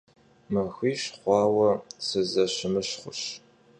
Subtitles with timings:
[0.51, 1.71] Maxuiş xhuaue
[2.05, 3.21] sızeşımuşxhuş.